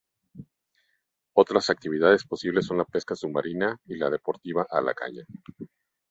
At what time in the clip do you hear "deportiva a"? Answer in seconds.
4.09-4.83